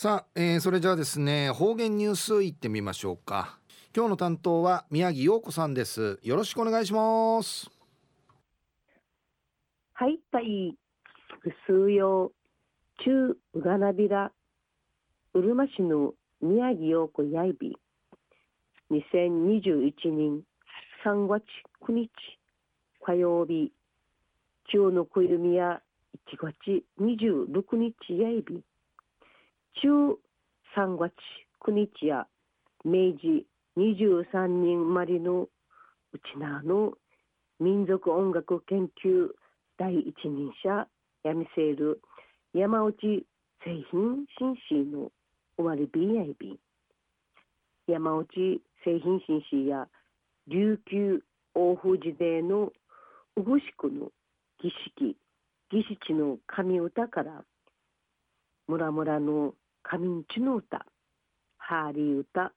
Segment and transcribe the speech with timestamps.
[0.00, 3.58] さあ、えー、それじゃあですね方言ニュースいってみましょうか。
[3.92, 6.20] 今日の担当は宮城陽子さんです。
[6.22, 7.68] よろしくお願いします。
[9.94, 10.76] はいたい
[11.42, 12.26] ぐすうよ。
[12.26, 14.30] う中うがなびら
[15.34, 17.76] うるま市の宮城陽子やいび。
[18.92, 20.42] 2021年
[21.04, 21.42] 3月
[21.82, 22.08] 9日
[23.04, 23.72] 火曜日。
[24.70, 25.82] 中のくゆみや
[26.30, 28.62] 1月26日やいび。
[29.82, 30.18] 中
[30.76, 31.12] 3月
[31.64, 32.26] 9日や
[32.84, 35.48] 明治23人生まれのう
[36.34, 36.94] ちなの
[37.60, 39.28] 民族音楽研究
[39.78, 40.88] 第一人者
[41.22, 42.00] やみせる
[42.54, 43.24] 山内
[43.64, 45.10] 製品紳士の
[45.56, 46.56] 生まれ BIB
[47.86, 49.86] 山内製品紳士や
[50.48, 51.22] 琉球
[51.54, 52.72] 大風時代の
[53.36, 54.10] うぐしくの
[54.60, 55.16] 儀式
[55.70, 57.44] 儀式の神歌から
[58.66, 60.84] 村々の神んちの歌。
[61.56, 62.52] ハーリー歌。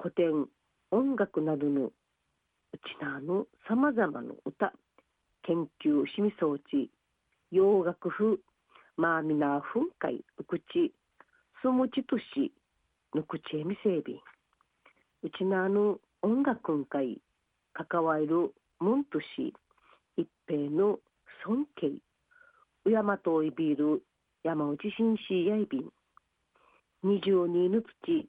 [0.00, 0.46] 古典
[0.90, 1.92] 音楽などのう
[2.78, 4.72] ちなのさまざまな歌。
[5.42, 6.90] 研究しみ装置。
[7.50, 8.38] 洋楽風。
[8.96, 10.92] まあみな噴火うくち
[11.60, 12.52] すもちとし
[13.14, 14.20] ぬくちえみせいび。
[15.22, 17.20] うちなの音楽んかい
[17.72, 18.52] 関わる。
[18.78, 19.54] もんとし
[20.16, 20.98] 一平の。
[21.44, 21.92] 尊敬。
[22.84, 24.02] うやまといびる。
[24.42, 25.90] 山内紳士やいびん。
[27.02, 28.28] 二十二の土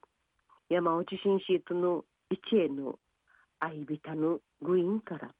[0.70, 3.00] 山内紳士との一への
[3.60, 5.32] 愛びたぬグインから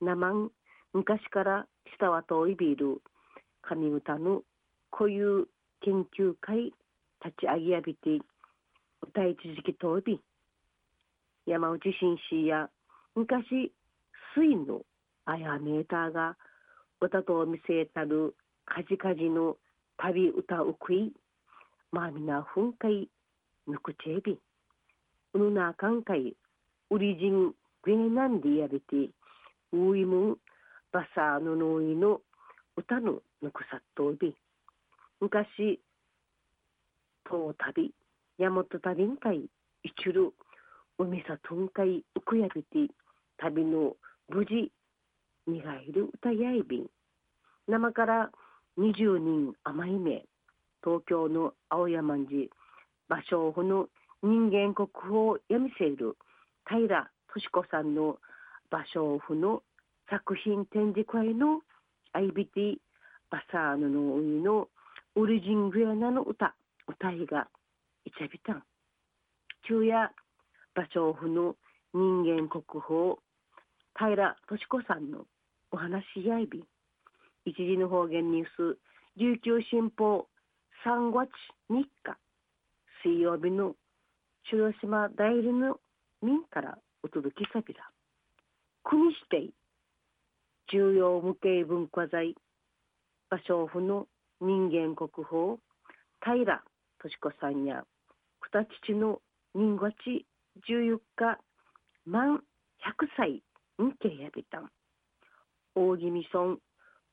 [0.00, 0.50] 生
[0.92, 1.66] 昔から
[1.98, 3.02] 伝わといびる
[3.62, 4.42] 神歌の
[4.90, 5.48] 固有
[5.82, 6.72] 研究会
[7.24, 8.18] 立ち上げやびて
[9.02, 10.20] 歌い続けとび
[11.46, 12.68] 山内紳士や
[13.14, 13.72] 昔
[14.34, 14.82] 水の
[15.24, 16.36] あやメーターが
[17.00, 18.34] 歌と見せたる
[18.64, 19.56] かじかじの
[19.96, 21.12] 旅歌うくい
[21.92, 23.08] まあみな噴火
[23.66, 24.38] ぬくちえび
[25.34, 26.36] うぬなかんかい
[26.90, 27.52] うりじん
[27.82, 29.10] ぐえなんでやびて
[29.72, 30.36] ういむん
[30.92, 32.20] バサーののいの
[32.76, 34.34] 歌のぬくさっとび
[35.20, 35.80] 昔
[37.28, 37.92] と旅
[38.38, 39.48] やもと旅んかい
[39.82, 40.32] いちる
[40.98, 42.92] 海さとんかいうくやびて
[43.38, 43.96] 旅の
[44.28, 44.70] 無事
[45.46, 46.86] にがいる歌やいびん。
[47.66, 48.30] 生から
[48.78, 50.24] 20人甘い目。
[50.84, 52.48] 東京の青山寺
[53.08, 53.88] 芭蕉布の
[54.22, 56.16] 人間国宝をやみせる
[56.68, 58.18] 平敏子さんの
[58.70, 59.62] 芭蕉布の
[60.08, 61.60] 作品展示会の
[62.12, 62.76] アイビティ
[63.30, 64.68] バサーヌの海の
[65.14, 66.54] オリジングヤナの歌
[66.88, 67.48] 歌いが
[68.04, 68.62] いちゃびたん
[69.62, 70.10] 昼夜
[70.74, 71.56] 芭蕉布の
[71.92, 73.16] 人間国宝
[73.98, 75.26] 平敏子さんの
[75.70, 76.64] お話やいび
[77.44, 78.78] 一時の方言ニュース
[79.16, 80.26] 琉球新報
[80.86, 81.28] 3月
[81.70, 82.16] 3日
[83.04, 83.74] 水曜日の
[84.44, 85.76] 広島代理の
[86.22, 87.84] 民からお届けさびら
[88.82, 89.52] 国指定
[90.72, 92.34] 重要無形文化財
[93.30, 94.06] 芭蕉布の
[94.40, 95.58] 人間国宝
[96.24, 96.62] 平
[97.04, 97.84] 敏子さんや
[98.40, 99.20] 二父の
[99.54, 100.24] 人月
[100.66, 101.38] 14日
[102.06, 102.40] 満
[102.80, 103.42] 100歳
[103.82, 104.60] んけやびた。
[104.60, 104.70] ん
[105.74, 106.56] 大宜味村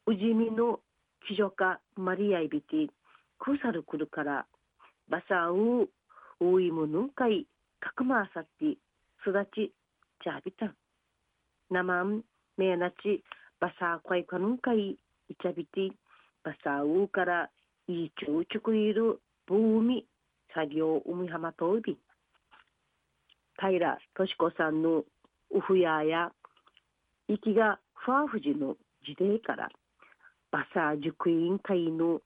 [0.05, 0.79] 宇治美の
[1.27, 2.87] 貴女家マリアイビティ
[3.39, 4.45] クサルクルから
[5.09, 5.87] バサウ
[6.39, 7.47] ウウイムヌンカイ
[7.79, 8.77] かくまさって
[9.25, 9.71] 育ち
[10.23, 10.75] チャビタン
[11.69, 12.23] ナマン
[12.57, 13.23] メアナチ
[13.59, 14.91] バサーカイカヌンカイ
[15.29, 15.91] イチャビティ
[16.43, 17.49] バサウウから
[17.87, 20.05] イチュウチュクイルブーミ
[20.53, 21.97] 作業ウミハマトウビ
[23.59, 25.03] 平敏子さんの
[25.51, 26.31] ウフヤや
[27.27, 28.75] 息がファーフジの
[29.05, 29.69] 時代から
[30.51, 32.21] バサー塾委員会の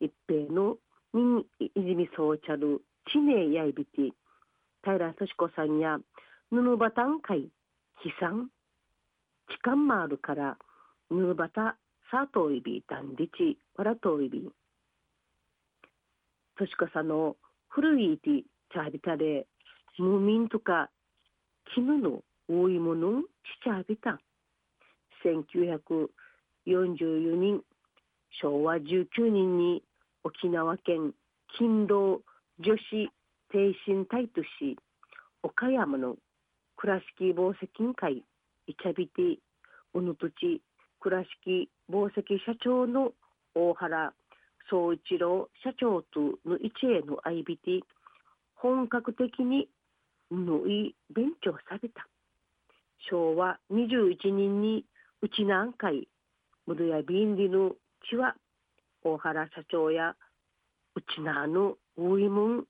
[0.00, 0.76] 一平の
[1.14, 4.12] に泉総茶る知名やいびて
[4.82, 5.98] 平敏子さんや
[6.50, 7.48] 布バタン会
[8.04, 8.48] 悲惨
[9.50, 10.56] 痴漢もあるから
[11.08, 11.76] 布バタ
[12.10, 14.48] さといびたんりちわらといび
[16.56, 17.36] 敏子さんの
[17.68, 19.46] 古いティチャビタで
[19.98, 20.90] ムーミンとか
[21.74, 23.26] 絹の多いものち
[23.64, 24.20] ちゃびた。
[25.24, 27.60] 1944年
[28.40, 29.82] 昭和19年に
[30.28, 31.14] 沖縄県
[31.56, 32.20] 勤労
[32.60, 33.10] 女子
[33.50, 34.76] 精神隊とし
[35.42, 36.16] 岡山の
[36.76, 38.24] 倉敷紡績会
[38.66, 39.36] イチャビティ
[39.94, 40.60] うぬとち
[41.00, 43.12] 倉敷紡績社長の
[43.54, 44.12] 大原
[44.68, 47.80] 総一郎社長との一への相びて
[48.54, 49.66] 本格的に
[50.30, 52.06] のい勉強された
[53.08, 54.84] 昭和21年に
[55.22, 56.06] うち南海
[56.66, 57.72] ムルヤビンリの
[58.10, 58.34] 地は
[59.14, 60.14] 大原社長や
[60.94, 62.64] うちなのおいもん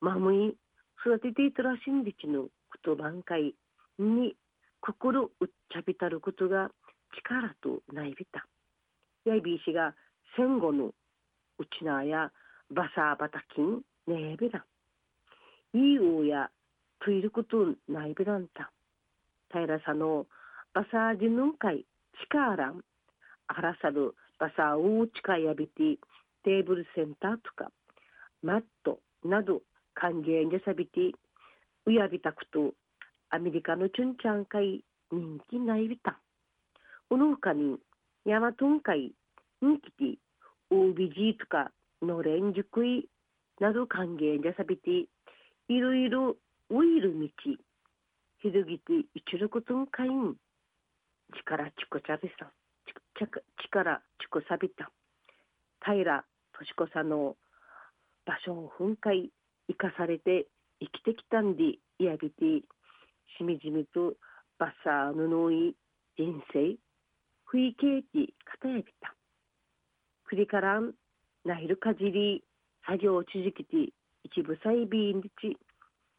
[0.00, 0.56] まむい
[1.04, 2.50] 育てていたらしいんでちのこ
[2.82, 3.54] とばんかい
[3.98, 4.34] に
[4.80, 6.70] 心うっちゃびたることが
[7.16, 8.46] 力とないびた。
[9.24, 9.94] やいびいしが
[10.36, 10.92] 戦後のう
[11.78, 12.30] ちなや
[12.70, 14.64] バサーバタキンねえべら。
[15.74, 16.50] いいおや
[17.00, 18.70] といることないべらんた。
[19.52, 20.26] 平さの
[20.74, 21.84] バサージヌンカイ
[22.30, 22.74] 力
[23.48, 24.14] あらさる
[24.46, 25.98] ウーチカやびて
[26.44, 27.70] テーブルセンターとか
[28.42, 29.62] マットなど
[29.94, 31.12] 歓迎にさびて
[31.86, 32.72] うやびたくと
[33.30, 36.18] アメリカのチュンチャン会人気ないびた。
[37.08, 37.78] この他に
[38.24, 39.12] ヤマトン会
[39.60, 40.18] 人気て
[40.70, 41.70] OBG とか
[42.02, 43.08] のれんじくい
[43.60, 45.08] など歓迎にさびて
[45.68, 46.36] いろいろ
[46.70, 47.28] ウイル道
[48.40, 50.36] ひどぎて一力とんかいん
[51.34, 52.48] 力ちこちゃびさん。
[53.18, 54.00] 力。
[54.28, 54.90] ちこさびた。
[55.80, 56.22] 平
[56.52, 57.36] としこさんの
[58.26, 59.32] 場所を噴火
[59.68, 60.48] 生かされて
[60.80, 61.64] 生きてきたんで
[61.98, 62.44] いやびて
[63.38, 64.12] しみじみと
[64.58, 65.74] バッサー布い
[66.18, 66.76] 人生
[67.46, 69.14] 不意形地片やびた。
[70.26, 70.92] 栗からん
[71.46, 72.44] ナイルかじり
[72.84, 73.94] 作業を続きて
[74.24, 75.56] 一部細ビンち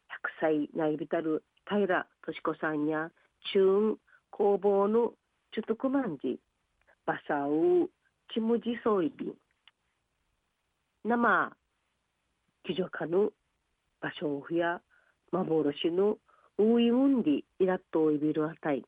[0.08, 3.10] 百歳ナイビタル平としこさんや
[3.52, 3.94] 中
[4.32, 5.12] 工房の
[5.54, 6.40] ちょっとくまんじ
[7.06, 7.88] バサウ
[8.38, 9.34] ムジソイビン
[11.04, 11.52] 生
[12.64, 13.32] 記女かぬ
[14.00, 14.80] 場所をや
[15.32, 16.18] 幻の
[16.58, 18.84] ウイウンディイラットをいびるあたい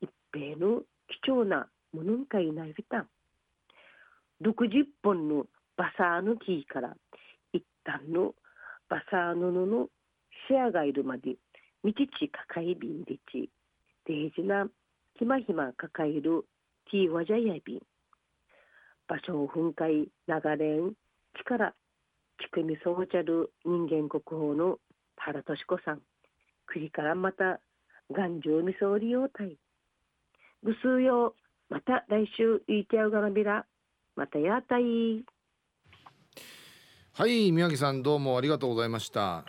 [0.00, 0.82] 一平の
[1.24, 2.98] 貴重なものんかいないびた。
[2.98, 3.08] ん
[4.42, 6.94] 60本のバサーの木から
[7.52, 8.34] 一旦の
[8.88, 9.88] バサーののの
[10.48, 11.36] シェアがいるまで
[11.82, 13.48] みちち抱えびんでち
[14.06, 14.66] デージな
[15.18, 16.44] ひまひま抱える
[16.90, 17.82] ティーワジャヤビン。
[19.08, 20.92] 場所を噴火流れん
[21.38, 21.74] 力
[22.40, 24.78] ちくみそうちゃる人間国宝の
[25.16, 26.00] 原敏子さん
[26.66, 27.60] 栗からまた
[28.10, 29.56] 頑丈みそう利用隊
[30.62, 31.34] ぐすうよ
[31.68, 33.66] また来週いいてやうがなびら
[34.16, 35.24] またやたい
[37.12, 39.44] はい宮城さんどうもありがとうございました。